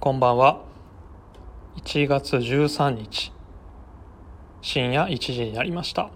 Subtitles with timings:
[0.00, 0.62] こんばんは。
[1.76, 3.32] 1月13日。
[4.62, 6.10] 深夜1時になりました。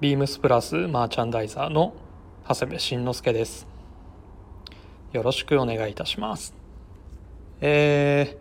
[0.00, 1.92] ビームスプラスマーチャンダイザーの
[2.48, 3.66] 長谷部慎之介です。
[5.12, 6.54] よろしくお願いいたします。
[7.60, 8.38] え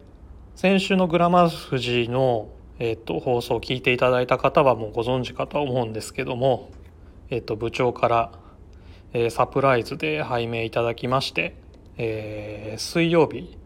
[0.55, 2.47] ー、先週のグラマス富士の、
[2.79, 6.71] えーと、放送を聞いていただいた方はもうご存知かと思うんですけども、
[7.29, 8.31] えーと部長から
[9.13, 11.55] えー、サプライズで拝命いただきまして、
[11.97, 13.57] えー、水曜日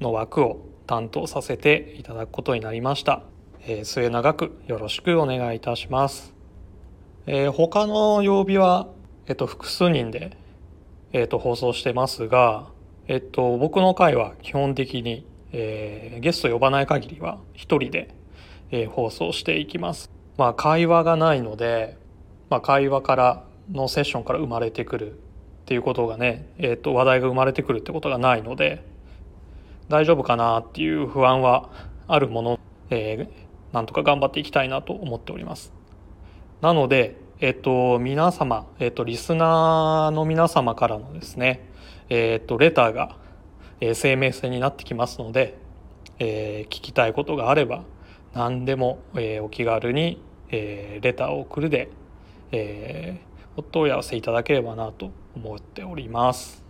[0.00, 3.22] の枠を担当させていただくことになりました、
[3.66, 6.34] えー、末永くよろしくお願いいたします、
[7.26, 8.88] えー、他の曜日は、
[9.26, 10.36] えっと、複数人で、
[11.12, 12.68] えっと、放送してますが、
[13.06, 18.14] えっと、僕の回は基本的に、えー、ゲスト呼ばない限りは一人で、
[18.70, 20.10] えー、放送していきます。
[20.36, 21.98] まあ会話がないので、
[22.48, 25.14] まあ、会話からのセッションから生まれてくるっ
[25.66, 28.82] ていうことがね、えー、と話題が生まれてくるってことがないので
[29.90, 31.68] 大丈夫かなっていう不安は
[32.08, 35.72] あるもの、えー、なんとか頑張っていきたいなと思っております。
[36.62, 41.68] なので、えっ、ー、と、皆様、えっ、ー、と、リスナーの皆様からのですね、
[42.08, 43.16] えっ、ー、と、レターが、
[43.82, 45.56] え生命線になってきますので、
[46.18, 47.82] え聞きたいことがあれば、
[48.34, 51.90] 何でも、えお気軽に、えレターを送るで、
[52.52, 53.20] え
[53.56, 56.64] お問い合わせいただければなと思っております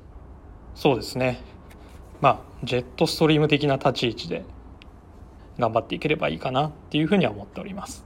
[0.75, 1.41] そうですね
[2.20, 4.44] まあジェットストリーム的な立ち位置で
[5.58, 8.04] 頑張っていければいいかなっていうふうには思っております。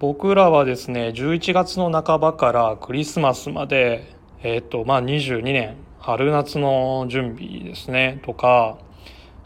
[0.00, 8.78] 僕らはですね11月の半ばからクリスマスまでえっ、ー、とまあ22年春夏の準備ですねとか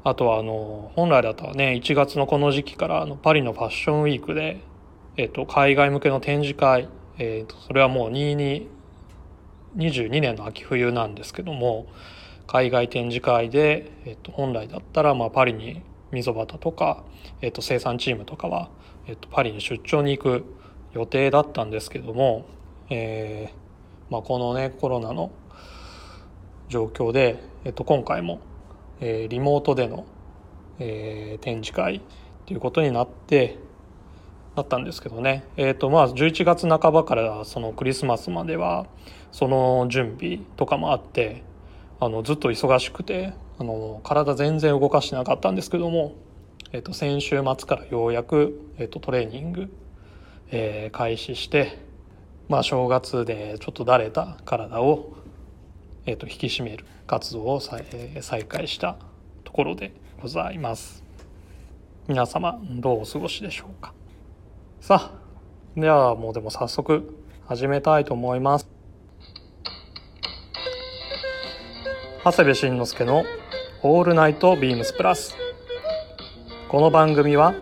[0.05, 4.61] あとはあの本来だったらね1月のこの時期からあのパリのファッションウィークで、
[5.17, 11.87] えっと、海外向けの展示会えーと、それはもう2222年の秋冬なんですけども
[12.49, 17.05] 海外展示会で、えーと、本来だったらまあパリに溝端とか、
[17.43, 18.71] えーと、生産チームとかは、
[19.07, 20.45] えー、とパリに出張に行く
[20.95, 22.47] 予定だったんですけども、
[22.89, 25.31] えーまあ、このねコロナの
[26.71, 28.41] 状況で、えー、と今回も、
[29.01, 30.07] えー、リモートでの、
[30.79, 32.01] えー、展示会っ
[32.47, 33.59] ていうことになって
[34.57, 38.87] だったんですけどね、えーとまあ、11月半ばからそのクリスマスまでは
[39.31, 41.45] その準備とかもあって
[42.01, 46.15] あのずっと忙しくてあの体全然動かしてなかったんですけども、
[46.73, 49.73] えー、と先週末からようやく、えー、とトレーニング、
[50.51, 51.79] えー、開始して、
[52.49, 55.17] まあ、正月でちょっとだれた体を、
[56.07, 57.85] えー、と引き締める活動を再
[58.21, 58.97] 再開した
[59.45, 61.09] ところでございます。
[62.09, 63.93] 皆様どうお過ごしでしょうか
[64.81, 65.13] さ
[65.77, 67.15] あではもうでも早速
[67.47, 68.78] 始めたいと思います
[72.29, 73.25] 長谷部慎之介の
[73.83, 75.35] 「オールナイトビームスプラス」
[76.69, 77.55] この番組は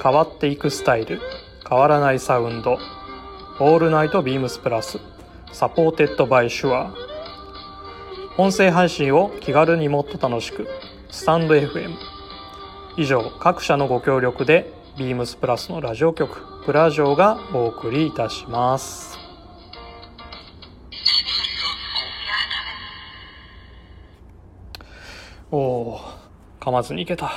[0.00, 1.20] 変わっていくスタイル
[1.68, 2.78] 変わらないサウンド
[3.18, 6.94] 「All Night BEAMS PLUS」 Supported by Shure。
[8.38, 10.68] 音声配信を気軽にもっと楽しく
[11.10, 11.94] スタンド FM
[12.96, 19.23] 以上各社のご協力でビームスプラスのラジオ局プラジオがお送りいたします。
[25.54, 26.00] おお
[26.58, 27.30] 噛まずにいけた。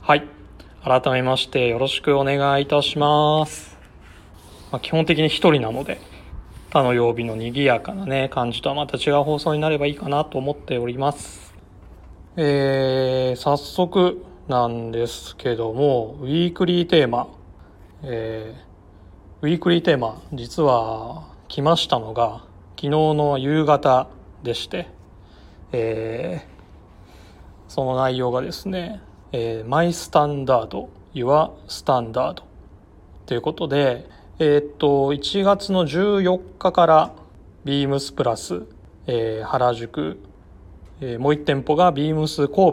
[0.00, 0.26] はい。
[0.82, 3.76] 改めましてよろしくお願いいたします、
[4.72, 6.00] まあ、基本的に一人なので
[6.70, 11.52] 他の曜日の賑やかなね感じとはまた違う放送になればいいかなと思っております。
[12.38, 17.28] えー、早速なんですけどもウィークリーテーマ。
[18.02, 22.44] えー、ウィークリーテーマ実は来ましたのが
[22.76, 24.08] 昨日の夕方
[24.42, 24.88] でして、
[25.72, 32.44] えー、その内容がですね「えー、マイスタンダード Your スタンダード」
[33.26, 34.08] ということで
[34.42, 37.12] えー、っと1月の14日から
[37.66, 38.62] ビームスプラス、
[39.06, 40.18] えー、原宿、
[41.02, 42.72] えー、もう1店舗がビームス神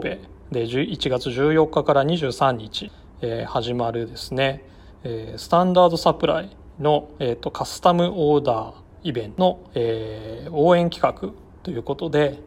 [0.50, 2.90] で1月14日から23日、
[3.20, 4.64] えー、始まるですね。
[5.04, 12.40] えー、スタンダードサプライの、えーと、カスタムオーダーイベントの、えー、応援企画ということで、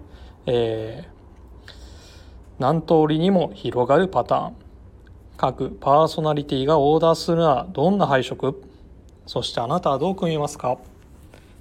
[0.45, 1.71] えー、
[2.59, 4.55] 何通りにも広がるパターン。
[5.37, 8.61] 各パーソナリティがオーダーするならどんな配色？
[9.25, 10.77] そしてあなたはどう組みますか？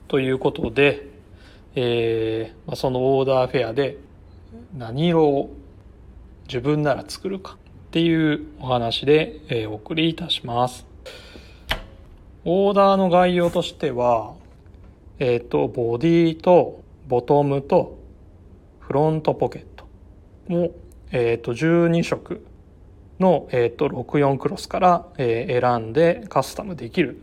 [0.08, 1.08] ということで、
[1.74, 3.96] えー、そのオーダーフェアで
[4.76, 5.50] 何色を
[6.46, 7.56] 自分なら作るか
[7.88, 10.84] っていうお話で、えお送りいたします。
[12.44, 14.34] オーダーの概要としては、
[15.18, 17.99] えっ、ー、と、ボディとボトムと
[18.90, 19.84] フロントポケット
[20.52, 20.74] を、
[21.12, 22.44] えー、と12色
[23.20, 27.14] の、えー、と64クロスから、え、選んでカスタムできる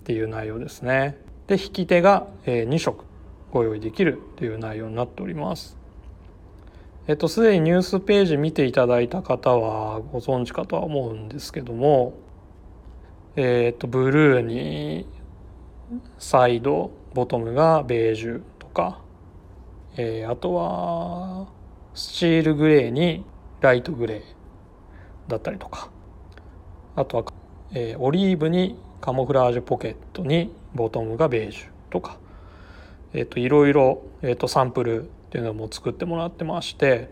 [0.00, 1.18] っていう内容ですね。
[1.48, 3.04] で引き手が、え、2色
[3.52, 5.76] ご用意できるという内容になっております。
[7.06, 12.14] えっと、すでにニュースページ見ていただいた方はご存知かとは思うんですけども、
[13.36, 15.06] えっと、ブルーに
[16.18, 19.01] サイド、ボトムがベージュとか、
[19.96, 21.46] えー、あとは、
[21.94, 23.24] スチールグレーに
[23.60, 25.90] ライトグレーだったりとか、
[26.96, 27.24] あとは、
[27.72, 32.18] えー、オリーブにカモフラージュポケットにボトムがベージュとか、
[33.12, 37.10] えっ、と、いろいろ、えっ、と、サンプルっていうのも作ってもらってまして。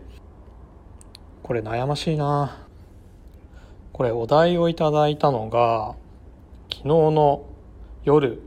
[1.43, 2.65] これ悩ましいな。
[3.91, 5.95] これお題をいただいたのが
[6.71, 7.45] 昨日の
[8.03, 8.41] 夜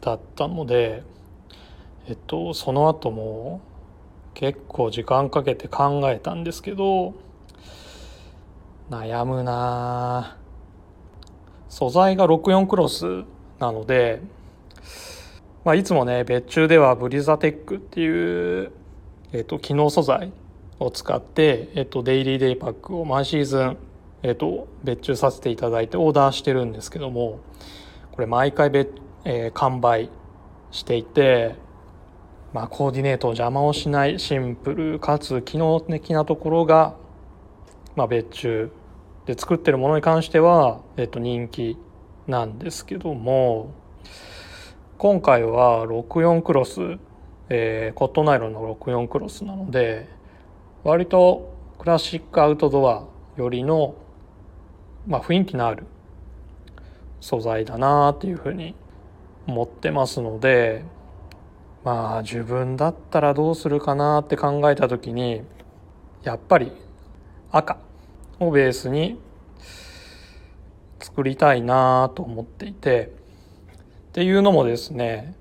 [0.00, 1.02] だったので
[2.08, 3.60] えっとその後も
[4.34, 7.14] 結構時間かけて考えたんですけど
[8.90, 10.36] 悩むな
[11.68, 13.24] 素材が64クロス
[13.58, 14.20] なので
[15.64, 18.72] まあ、いつもね別注ではブリザテックっていう
[19.34, 20.30] えっと、機能素材
[20.78, 23.78] を使って、えっと、デイリーデイパックを毎シーズン、
[24.22, 27.40] えっと、別注させていただいてオーダーしてるんですけども
[28.12, 28.90] これ毎回別、
[29.24, 30.10] えー、完売
[30.70, 31.54] していて、
[32.52, 36.94] まあ、コーディネートを邪魔をしないシンプルかつ機能的なところが、
[37.96, 38.72] まあ、別注
[39.26, 41.78] で作ってるものに関しては、えっと、人気
[42.26, 43.72] なんですけども
[44.98, 46.98] 今回は64クロス
[47.54, 50.08] えー、コットナイロンの64クロスなので
[50.84, 53.04] 割とクラシックアウトドア
[53.36, 53.94] よりの、
[55.06, 55.84] まあ、雰囲気のある
[57.20, 58.74] 素材だなっていうふうに
[59.46, 60.86] 思ってますので
[61.84, 65.42] まあ自分だったらどうするかなって考えた時に
[66.22, 66.72] やっぱり
[67.50, 67.78] 赤
[68.38, 69.18] をベースに
[71.00, 73.12] 作りたいなと思っていて
[74.08, 75.34] っていうのもですね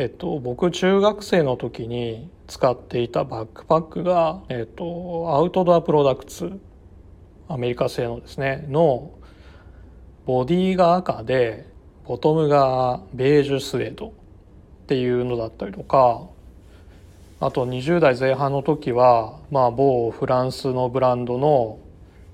[0.00, 6.58] えっと、僕中学生の時に使っていたバックパックが、えっと、アウトドアプロダクツ
[7.48, 9.10] アメリカ製のですねの
[10.24, 11.66] ボディが赤で
[12.06, 14.14] ボトムがベージュスウェード。
[14.90, 16.26] っていうのだったりとか
[17.38, 21.78] あと20代前半の時は、まあ、某フランスのブランドの、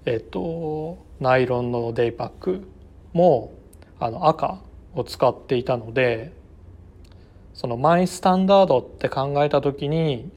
[0.07, 2.67] えっと、ナイロンのデイパック
[3.13, 3.53] も
[4.01, 4.63] あの赤
[4.95, 6.33] を使っていたので
[7.53, 10.31] そのマイスタンダードって考えた時に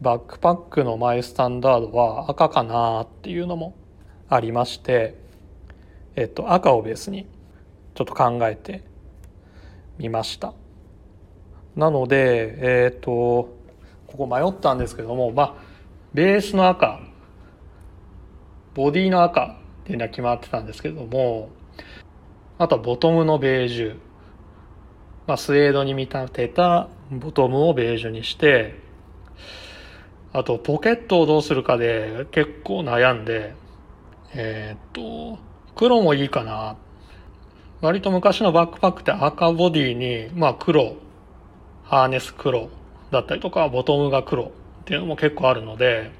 [0.00, 3.74] バックパックのマイスタンダードは赤かなっていうのも
[4.28, 5.16] ありまして、
[6.14, 7.26] えっと、赤をベースに
[7.96, 8.84] ちょっと考えて
[9.98, 10.54] みました。
[11.76, 13.10] なのでえっ、と
[14.06, 15.54] ここ迷ったんですけどもまあ
[16.12, 17.00] ベースの赤
[18.74, 21.50] ボディの赤っていうのは決まってたんですけども
[22.58, 24.12] あとはボトムのベージュ
[25.26, 28.74] まあ、スウェードに見立てたボトムをベージュにして、
[30.32, 33.54] あとポケットをどうするかで結構悩んで、
[34.34, 35.38] えー、っと、
[35.76, 36.76] 黒もいいかな。
[37.80, 40.96] 割と昔のバックパックって赤ボディに、まあ黒、
[41.92, 42.70] ハーネス黒
[43.10, 44.50] だったりとか、ボトムが黒っ
[44.86, 46.10] ていうのも結構あるので、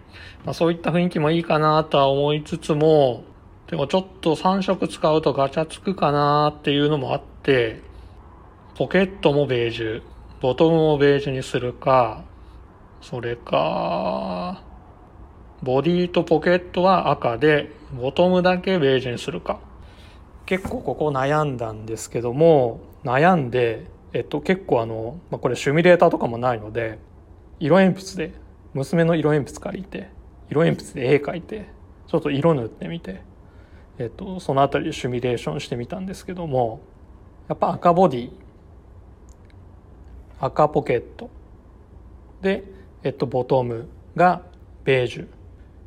[0.45, 3.25] まあ、そういった雰囲気もいいかなとは思いつつも、
[3.69, 7.81] でもちょっと3色使うとガチャつくかなっていうのもあって、
[8.77, 10.03] ポケットもベージュ、
[10.43, 12.23] ボトムもベージュにするか、
[13.01, 14.63] それか、
[15.63, 19.59] ボディとポケットは赤で、ボトムだけベージュにするか。
[20.45, 26.99] 結構ここ悩んだんですけども、悩んで、えっと結構あの、まあ、これシミュレーターとかもないので、
[27.61, 28.35] 色鉛筆で、
[28.75, 30.09] 娘の色鉛筆借りて、
[30.51, 31.67] 色鉛筆で絵描いて、
[32.07, 33.23] ちょっと色塗ってみて、
[33.99, 36.81] えっと、そのあたりでシミュレーションしてみたんですけども、
[37.49, 38.31] やっぱ赤ボディ
[40.41, 41.31] 赤ポケット
[42.41, 42.65] で、
[43.05, 44.43] えっと、ボトムが
[44.85, 45.29] ベージュ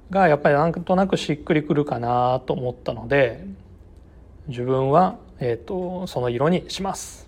[0.10, 3.46] がやっぱりなんとなくしっくりくるかなと思ったので
[4.48, 7.25] 自分は、えっと、その色にします。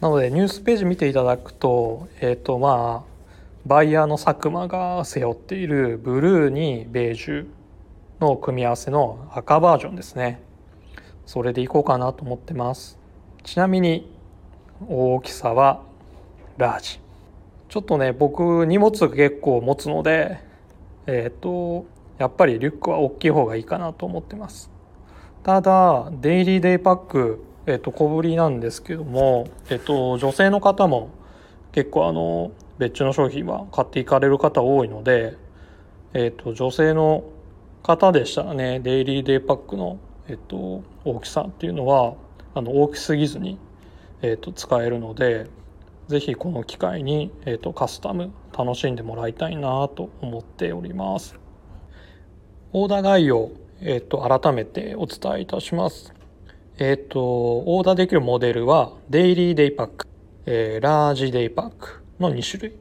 [0.00, 3.10] なのでニュースページ見ていただくとえっとまあ
[3.66, 7.46] バイヤーの佐久間が背負っているブルーにベージュ
[8.18, 10.40] の組み合わせの赤バージョンですね。
[11.26, 12.98] それでいこうかなと思ってます。
[13.42, 14.10] ちなみに
[14.88, 15.82] 大きさは
[16.56, 17.00] ラージ。
[17.68, 20.40] ちょっとね僕荷物結構持つので
[21.06, 21.84] えっ、ー、と
[22.18, 24.70] やっぱりリュックは大きい方がいいかなと思ってます。
[25.42, 31.10] ただデイリーデイパックえっ、と小ぶりなんですけどもえっ、と女性の方も
[31.72, 35.36] 結構あの別注の商品は買っていかれる方多いので
[36.12, 37.22] えっ、と、女性の
[37.82, 42.14] 方でしたらね、デイリーデイパックの、えっ、と、大きさっていうのは、
[42.54, 43.58] あの、大きすぎずに、
[44.20, 45.46] えっ、と、使えるので、
[46.08, 51.38] ぜひこの機会に、えっ、と、カスタム楽しんでもらいたいなと思っております。
[52.72, 53.50] オーダー概要、
[53.80, 56.19] えっ、と、改めてお伝えいたします。
[56.82, 60.06] えっ、と、オーダーできるモデルは、デイリーデイパック、
[60.46, 62.72] えー、ラージデイパックの2種類。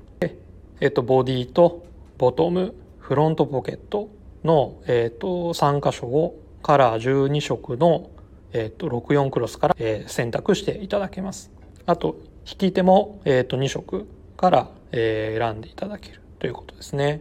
[0.80, 1.84] えっ、と、ボディと
[2.18, 4.08] ボトム、フロントポケット
[4.46, 8.10] の、えっ、と、3箇所をカラー12色の、
[8.54, 11.52] えっ、と、64クロスから、え、選択していただけます。
[11.86, 12.16] あと、
[12.50, 17.20] 引き手も、えっ、と、2色から、え、選んでいただけるということですね。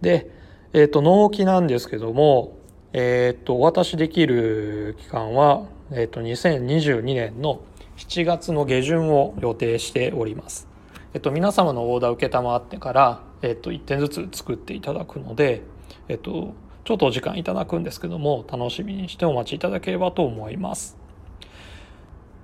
[0.00, 0.28] で、
[0.72, 2.56] えっ、と、納期なんですけども、
[2.92, 7.60] えっ、と、お渡しできる期間は、えっ、と、2022年の
[7.96, 10.68] 7月の下旬を予定しております。
[11.14, 15.62] えっと、皆様のオーダーを承ってから、えっと、1点ずつ作っていただくので、
[16.08, 16.54] えっと、
[16.84, 20.96] ちょっとお時間いただくんですけども、楽しみにしてお待ちいただければと思います。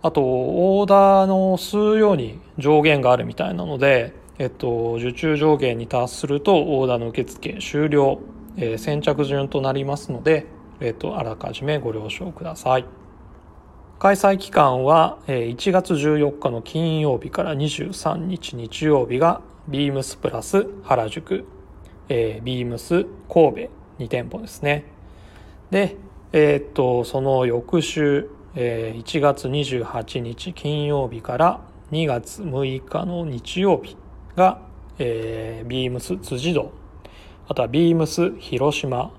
[0.03, 8.19] あと、オーダーの数量に上限があるみたいなので、えっと、受注上限に達すると、オーダーの受付終了、
[8.57, 10.47] えー、先着順となりますので、
[10.81, 13.06] えっと、あらかじめご了承ください。
[13.99, 21.47] 開催期間は1月14日の金曜日から23日日曜日がビームスプラス原宿、
[22.11, 24.85] えー、ビームス神戸2店舗ですね。
[25.71, 25.97] で、
[26.33, 31.61] えー、っと、その翌週、えー、1月28日金曜日から
[31.91, 33.97] 2月6日の日曜日
[34.37, 34.61] が、
[34.99, 36.71] えー、ビームス辻堂、
[37.49, 39.11] あとはビームス広島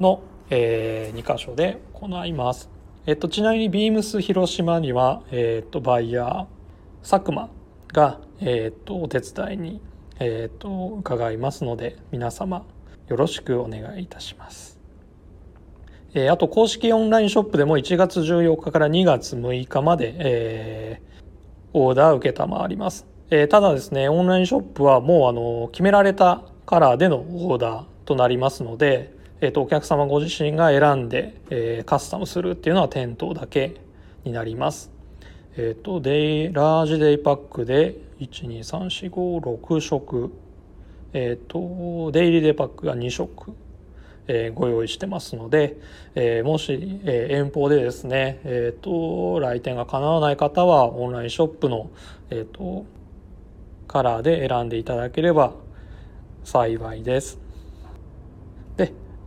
[0.00, 2.79] の、えー、2箇所で行います。
[3.06, 6.46] えっと、ちなみにビームス広島には、えっと、バイヤー
[7.00, 7.48] 佐久間
[7.94, 9.80] が、えっと、お手伝いに、
[10.18, 12.66] えっと、伺いますので皆様
[13.08, 14.78] よろしくお願いいたします。
[16.12, 21.20] え、あと公式オンラインショップでも1月14日から2月6日まで、えー、
[21.72, 23.06] オーダー受けたまわります。
[23.30, 33.80] えー、ただですねオンラインショップはもうあの決められたカラーでのオーダーとなりますので、えーと、お客様ご自身が選んで、えー、カスタムするっていうのは店頭だけ
[34.24, 34.90] になります。
[35.56, 40.32] えっ、ー、とデイラージデイパックで12345色
[41.14, 43.54] えっ、ー、とデイリーデイパックが2色、
[44.28, 45.78] えー、ご用意してますので、
[46.14, 51.90] えー、もし、えー、遠方でですね、えーと、来店が叶わない方はオンラインショップの、
[52.28, 52.84] えーと
[53.88, 55.52] カラーで選んでいただければ
[56.44, 57.49] 幸いです。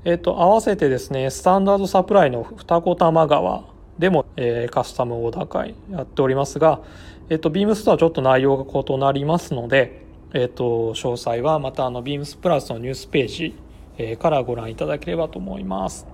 [0.05, 3.63] えっ、と、合わせてですね、スタンダードサプライの二子玉川
[3.99, 6.81] でも、えー、カスタムオーダー会やっておりますが、
[7.29, 13.55] えっ、と、ビームスとはちょっと内容が異なりますので、えっ、と、詳細はまたあの、ビームスプラスのニュースページ、
[13.97, 16.05] えー、からご覧いただければと思います。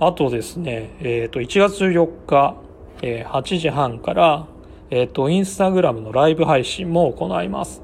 [0.00, 2.56] あとですね、えっ、と、1月14日、
[3.02, 4.46] えー、8時半から、
[4.90, 7.82] えっ、と、インスタグラムのライブ配信も行います。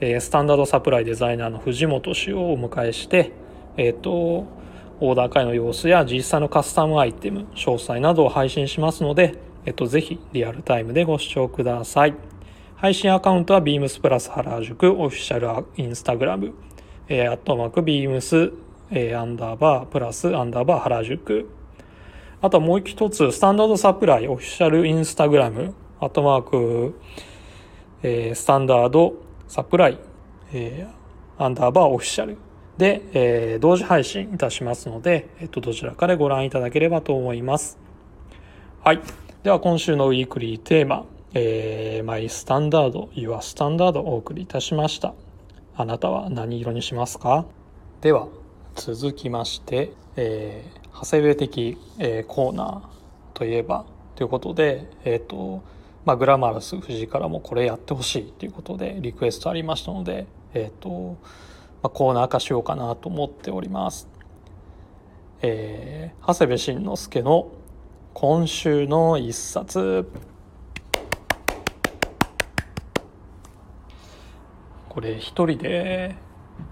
[0.00, 3.32] えー、スタンダードサプライデザイナーの藤本氏をお迎えして、
[3.76, 4.46] えっ、ー、と、
[4.98, 12.14] オーダー会の様子や実際のカスタムアイテム、詳細などを配信しますので、えっ、ー、と、ぜひリアルタイムでご視聴ください。
[12.76, 16.52] 配信アカウントは beams プラス原宿オフィシャルインスタグラム、
[17.08, 18.52] えー、アットマーク beams、
[18.90, 21.48] えー、アンダーバープラスアンダーバー原宿。
[22.42, 27.00] あともう一つ、スタンダードサプライオフィシャルインスタグラム、アットマーク、
[28.02, 29.14] えー、スタンダード
[29.48, 29.98] サプライ、
[30.52, 32.36] えー、アンダーバーオフィシャル。
[32.78, 37.78] で、えー、同時配信いたしますので、えっと、どちらかでご覧いただければと思います。
[38.84, 39.00] はい。
[39.42, 45.14] では、今週のウィークリーテーマ、えー、マイスタンダード、ユアスタンダードお送りいたしました。
[45.74, 47.46] あなたは何色にしますか？
[48.00, 48.28] では、
[48.74, 52.80] 続きまして、えー、長谷部的、えー、コーナー
[53.32, 55.62] といえば、ということで、えっ、ー、と、
[56.04, 61.16] まあ、グラマラス藤井からもこれやってほしいということでリクエストありましたので、えっ、ー、と、
[61.86, 64.08] まあ、コーナー化しようかなと思っております。
[65.40, 67.52] えー、長谷部慎之介の
[68.12, 70.10] 今週の一冊。
[74.88, 76.16] これ一人で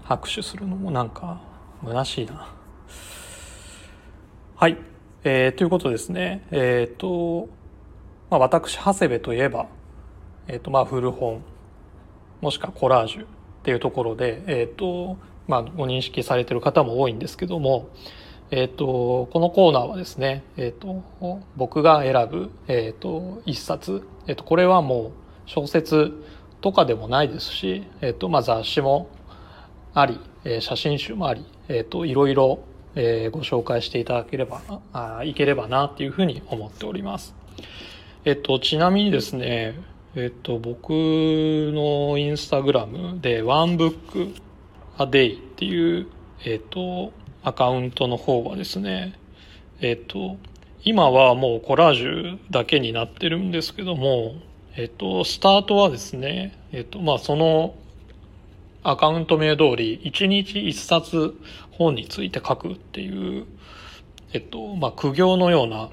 [0.03, 1.41] 拍手するのもなんか
[1.85, 2.53] 虚しいな。
[4.57, 4.77] はい、
[5.23, 6.45] えー、ということですね。
[6.51, 7.47] えっ、ー、と、
[8.29, 9.67] まあ、私長谷部といえば、
[10.49, 11.41] えっ、ー、とまあ古本
[12.41, 13.34] もしくはコラージュ。
[13.65, 15.17] っていうところで、えっ、ー、と、
[15.47, 17.89] まあ、ご認識されてる方も多いんですけども、
[18.51, 21.01] えっ、ー、と、このコーナーはですね、えっ、と、
[21.55, 25.11] 僕が選ぶ、えっ、と、一冊、えっ、と、これはもう
[25.47, 26.13] 小説
[26.61, 29.09] とかでもないですし、えっ、と、まあ、雑誌も
[29.95, 32.59] あり、え、写真集もあり、えーと、いろいろ、
[32.93, 34.61] え、ご紹介していただければ
[34.93, 37.33] あいければなっていうふうに思っております。
[38.25, 39.79] えっと、ちなみにですね、
[40.17, 44.33] えっと、僕のインスタグラムで、ワンブック
[44.97, 46.07] アデイっていう、
[46.45, 47.11] えっと、
[47.43, 49.19] アカウントの方はですね、
[49.81, 50.37] えっと、
[50.85, 54.35] 今はもうコラージュだけになってるんですけども、
[54.77, 57.75] えっと、スタートはですね、えっと、まあ、その
[58.83, 61.35] アカウント名通り、1日1冊
[61.71, 63.47] 本について書くっていう、
[64.31, 65.89] えっと、まあ、苦行のような、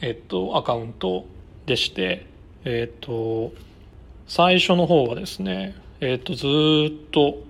[0.00, 1.24] えっと、アカウント
[1.66, 2.27] でして、
[2.64, 3.52] えっ、ー、と
[4.26, 6.46] 最初の方はですね、えっ、ー、とず
[6.92, 7.42] っと、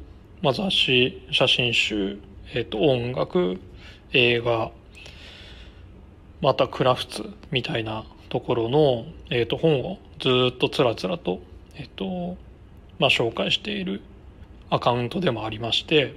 [0.42, 2.18] まあ、雑誌写真集、
[2.54, 3.60] えっ、ー、と音楽
[4.12, 4.70] 映画
[6.40, 11.40] またクラフツみたいなところの、えっと本をずっとつらつらと,、
[11.74, 12.36] えっと
[12.98, 14.02] まあ、紹介している
[14.70, 16.14] アカウントでもありまして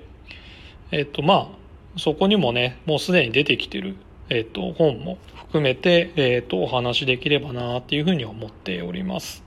[0.92, 1.54] えっとま
[1.96, 3.96] あそこにもねもうすでに出てきてる
[4.30, 9.44] えっ、と、本も含めて、えっ、と、お話しできればなっていうふうに思っております。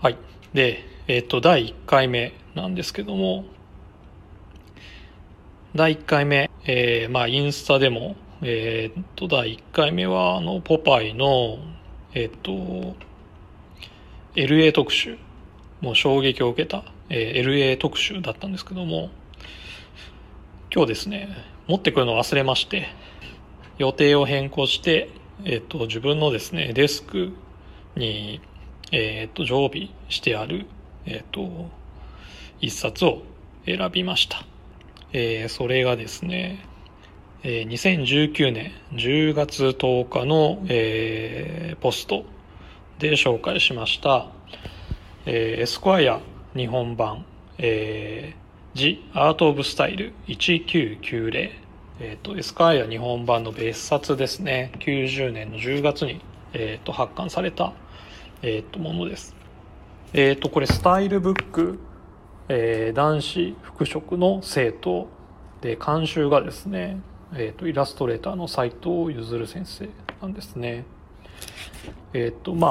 [0.00, 0.16] はい。
[0.54, 3.44] で、えっ、と、第1回目なんですけども、
[5.74, 11.58] 第1回目、えー、まあ、インスタでも、えっ、と、第1回目は、あの、ポパイの、
[12.14, 12.96] えっ、と、
[14.34, 15.18] LA 特集、
[15.80, 19.10] もう衝撃を受けた、えー、LA 特集だったんですけども、
[20.72, 21.28] 今日ですね、
[21.66, 22.88] 持ってくるの忘れまして、
[23.80, 25.08] 予定を変更して、
[25.46, 27.32] えっ、と、自分のですね、デスク
[27.96, 28.42] に、
[28.92, 30.66] えっ、と、常備してある、
[31.06, 31.70] えっ、と、
[32.60, 33.22] 一冊を
[33.64, 34.44] 選びました。
[35.14, 36.62] えー、それがですね、
[37.42, 42.26] えー、2019年10月10日の、えー、ポスト
[42.98, 44.26] で紹介しました、
[45.24, 46.20] えー、エスコアイ
[46.54, 47.24] 日本版、
[47.56, 51.69] えー、The Art of Style 1990
[52.02, 54.72] えっ、ー、と、エスカイア日本版の別冊ですね。
[54.78, 56.22] 90年の10月に、
[56.54, 57.74] えっ、ー、と、発刊された、
[58.40, 59.36] えっ、と、ものです。
[60.14, 61.78] えっ、と、これ、スタイルブック、
[62.48, 65.08] え男子服飾の生徒
[65.60, 67.02] で、監修がですね、
[67.34, 69.90] えっ、と、イラストレーターの斉藤譲先生
[70.22, 70.86] なんですね。
[72.14, 72.68] えっ、と、ま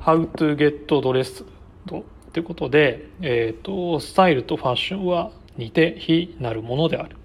[0.00, 1.44] あ、How to get dressed
[1.86, 2.04] と
[2.36, 7.21] いうことで、えっ、と、スタイルとファッションは似て非なるものである。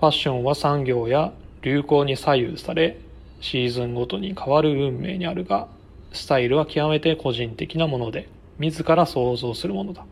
[0.00, 2.98] ファッションは産業や流行に左右され
[3.42, 5.68] シーズンごとに変わる運命にあるが
[6.14, 8.26] スタイルは極めて個人的なもので
[8.58, 10.06] 自ら想像するものだ。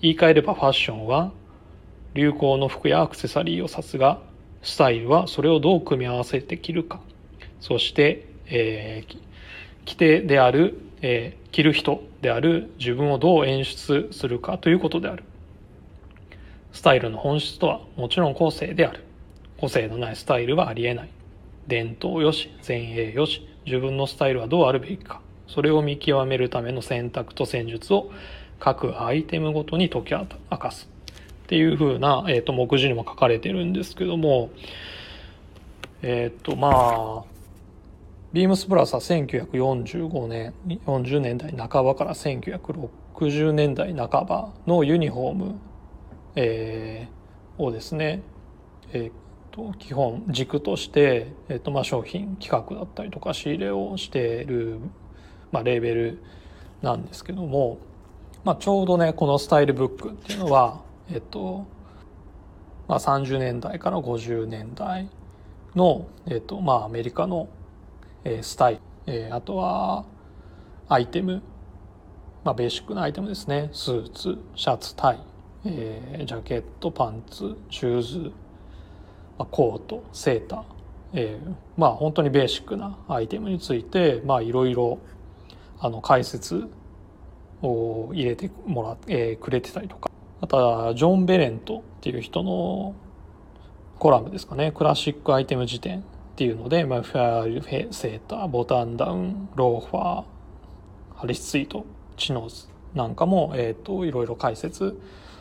[0.00, 1.32] 言い換えればファッションは
[2.14, 4.22] 流行の服やアクセサリーを指すが
[4.62, 7.02] スタイルはそれをどう組み合わせて着るか。
[7.60, 9.18] そして、えー、
[9.84, 15.24] 着手である、えー、着る人である自分をどう演出するかということである。
[16.72, 19.04] スタイルの本質とはもちろん個性である。
[19.58, 21.08] 個性のないスタイルはありえない。
[21.66, 25.20] 伝統よし、前衛よし、自分のスタイルはどうあるべきか。
[25.46, 28.10] それを見極めるための選択と戦術を
[28.60, 30.26] 各アイテムごとに解き明
[30.58, 30.88] かす。
[31.44, 34.50] っていう風な、えっ、ー、と、目次にも書かれてるんですけども、
[36.02, 37.24] えっ、ー、と、まあ、
[38.32, 40.52] ビームスプラスは1945年、
[40.86, 45.54] 40年代半ばから1960年代半ばのユニフォーム
[46.34, 48.22] えー、をですね、
[48.92, 54.78] えーと、基本軸として、えーとまあ、商品企画だったりとか仕入れをしている、
[55.52, 56.22] まあ、レーベル
[56.82, 57.78] なんですけども、
[58.44, 61.66] まあ、ちょうどねこのスタイルブックっていうのは、えっ、ー、と
[62.88, 65.10] まあ、30年代から50年代
[65.76, 67.48] の、えーとまあ、アメリカの、
[68.24, 70.06] えー、スタイル、えー、あとは
[70.88, 71.42] アイテム、
[72.44, 73.68] まあ、ベーシックなアイテムですね。
[73.74, 75.27] スーツシャツタイ。
[75.68, 78.18] えー、ジャケットパンツシューズ、
[79.38, 80.64] まあ、コートセーター、
[81.12, 84.98] えー、まあ本当にベーシックなアイテムについてまあいろいろ
[85.80, 86.68] あの解説
[87.62, 90.10] を入れてもら、えー、くれてたりとか。
[90.40, 92.94] あとはジョン・ベレントっていう人の
[93.98, 94.70] コラムですかね。
[94.70, 96.02] クラシックアイテム辞典っ
[96.36, 100.24] ていうので、まあ、フェアルフェセーターボタンダウンローファー
[101.16, 101.84] ハリスツイート
[102.16, 105.00] チノーズなんかも、えーといろいろ解説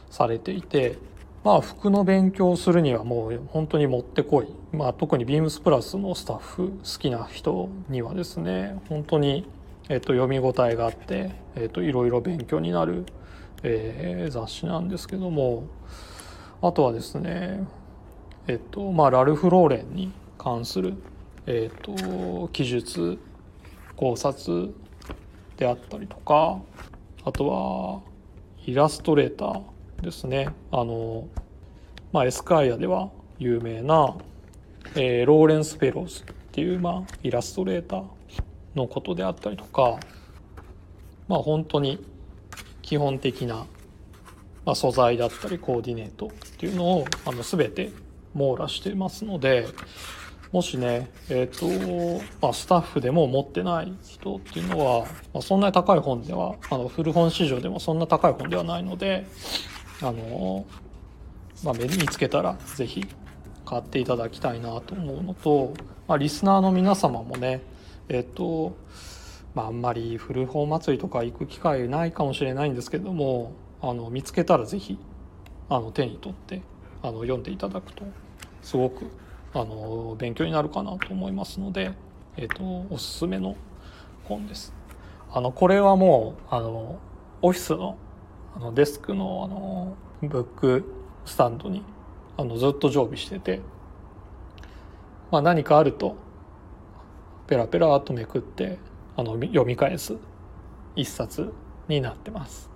[0.10, 0.98] されていて
[1.44, 9.50] まあ服の勉強をするにはもう本当にもってこい、まあ、特にビームスプラスのスタッフ好きな人にはですね本当に、
[9.90, 13.06] えっと、読み応えがあって、えっと、いろいろ勉強になる、
[13.64, 15.68] えー、雑誌なんですけども
[16.62, 17.66] あとはですね
[18.48, 20.96] えっとまあラルフ・ローレンに関する、
[21.46, 23.20] えっと、記述
[23.96, 24.70] 考察
[25.58, 26.60] であったりとか
[27.24, 28.02] あとは
[28.66, 30.50] イラストレーターですね。
[30.72, 31.28] あの、
[32.12, 34.16] まあ、エスカイアでは有名な、
[34.96, 38.04] えー、ローレンス・フェローズっていう、まあ、イラストレーター
[38.76, 40.00] のことであったりとか
[41.28, 42.04] まあ本当に
[42.82, 43.66] 基本的な、
[44.66, 47.92] まあ、素材だったりコーディネートっていうのをあの全て
[48.34, 49.68] 網羅してますので
[50.54, 59.28] もしね、えーとまあ、スタッフでも持ってない人っていうのは、まあ、そんなに高い本ではあの古本市場でもそんな高い本ではないので
[60.02, 60.66] あの、
[61.64, 63.06] まあ、目につけたら是非
[63.66, 65.74] 買っていただきたいなと思うのと、
[66.08, 67.62] まあ、リスナーの皆様もね
[68.10, 68.78] えっ、と
[69.58, 75.00] まあ、あんまり古本祭りとか行く機会ないかもしれないんですけどもあの見つけたら是非
[75.68, 76.62] あの手に取って
[77.02, 78.06] あの読んでいただくと
[78.62, 79.08] すごく
[79.54, 81.92] あの勉強になるかなと思いますので、
[82.36, 83.56] えーと、おすすめの
[84.26, 84.74] 本です。
[85.32, 87.00] あのこれはもうあの
[87.42, 87.98] オフィスの
[88.58, 89.96] あのデスクのあの
[90.28, 90.84] ブック
[91.26, 91.84] スタンドに
[92.38, 93.62] あのずっと常備してて、
[95.30, 96.16] まあ、何かあると
[97.46, 98.80] ペラペラとめくって
[99.16, 100.16] あの読み返す
[100.96, 101.54] 一冊
[101.88, 102.72] になってます。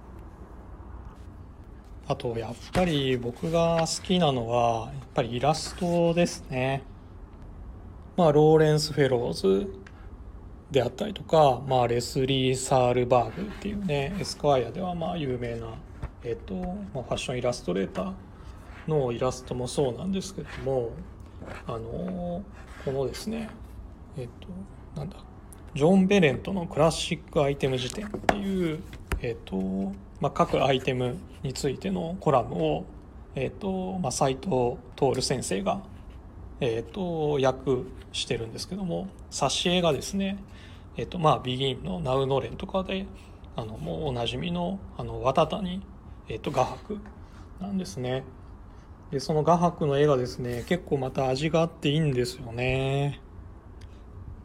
[2.08, 6.84] あとやっぱり僕が好きなのはやっぱりイラストですね。
[8.18, 9.81] まあローレンス・フェローズ
[10.72, 15.68] であったりとか、まあ、レスリー・サールバーグっていうねエスクワイアではまあ有名な、
[16.24, 18.14] えっとまあ、ファッションイラストレーター
[18.88, 20.92] のイラストもそうなんですけども
[21.68, 22.42] あの
[22.86, 23.50] このですね
[24.18, 24.48] えっと
[24.98, 25.18] なんだ
[25.74, 28.82] ジョン・ベレントのクラシックアイテム辞典っていう、
[29.22, 32.86] えーとまあ、各アイテムについてのコラムを、
[33.36, 35.82] えーとまあ、斉藤徹先生が、
[36.60, 40.44] えーと、訳してるんですけども挿絵がですね、
[40.98, 43.06] えーとまあ、ビギンのナウノレンとかで
[43.56, 45.82] あのもうおなじみのあの綿谷、
[46.28, 47.00] えーと画伯
[47.60, 48.24] なんですね。
[49.12, 53.20] でその画伯の絵がですね結構また味があっていいんですよね。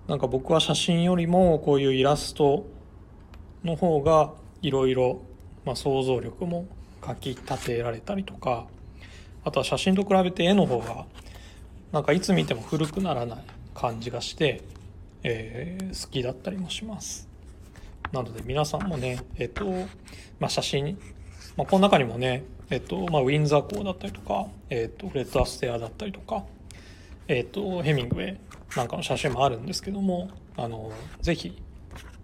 [0.09, 2.66] なんか僕は写真よりもこういうイラスト
[3.64, 4.32] の方が
[4.62, 5.22] いろいろ
[5.74, 6.68] 想像力も
[7.00, 8.66] かき立てられたりとか
[9.44, 11.06] あとは写真と比べて絵の方が
[11.92, 14.62] なんかいつ見ても古くならない感じがして、
[15.28, 17.28] えー、好きだったりもします
[18.12, 19.64] なので皆さんもねえっと、
[20.38, 20.96] まあ、写真、
[21.56, 26.44] まあ、この中にもねえっとまあ、ウィンザー港だったりとか、えっと、フレッド・アステアだったりとか、
[27.28, 28.38] えっと、ヘミングウェイ
[28.76, 31.56] なんかの写真もあるんですけどもあのぜひ、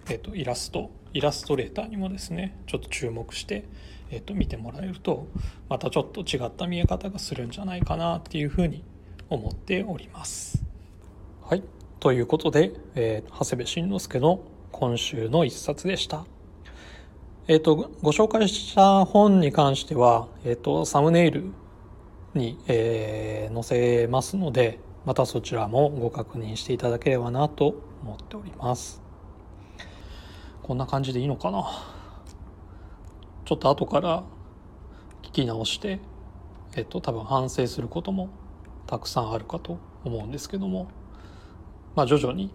[0.08, 3.64] えーと、イラストイラストレーターにもですねちょっと注目して、
[4.10, 5.28] えーと、見てもらえると
[5.68, 8.82] またちょっと違った見え方がするんじゃないかなっていうふうに
[9.28, 10.62] 思っております。
[11.44, 11.62] はい
[12.02, 14.40] ということで、えー、長谷部慎之介の
[14.72, 16.24] 今週の一冊でした。
[17.46, 21.52] えっ、ー、と、ご紹介した本に関しては、えっ、ー、と、サムネイル
[22.34, 29.00] に、えー、載せますので、またそちらもご確認していただければなと思っております。
[30.64, 31.64] こんな感じでいいのかな？
[33.44, 34.24] ちょっと後から
[35.22, 36.00] 聞き直して
[36.74, 38.28] えっと多分反省することも
[38.88, 40.88] たくさんあるかと思うんですけども。
[41.94, 42.50] まあ徐々に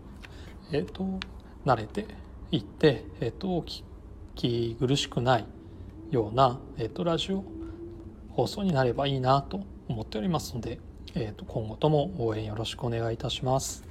[0.71, 1.19] えっと
[1.65, 2.05] 慣れて
[2.51, 3.83] いってえっと聞
[4.35, 5.45] き苦しくない
[6.11, 7.43] ような、えっと、ラジオ
[8.29, 10.79] 放送になればいいなと思っておりますので
[11.19, 13.83] えーと、今後とも応援よろしくお願いいたします。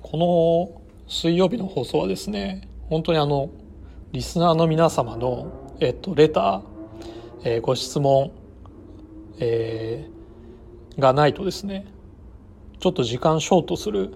[0.00, 3.50] この水曜日の放送はですね本当にあの
[4.12, 6.62] リスナーの皆様の、えっ、と、レター、
[7.44, 8.30] えー、ご質問、
[9.38, 11.86] えー、がないとですね
[12.80, 14.14] ちょっと時間ショートする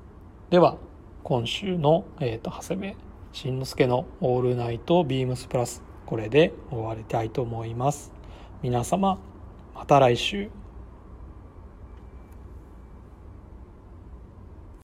[0.49, 0.77] では
[1.21, 2.95] 今週の、えーと、長谷部
[3.31, 8.11] 慎之介の「オールナイトビームスプラス」これで終わりたいと思います。
[8.61, 9.17] 皆様
[9.73, 10.64] また来週。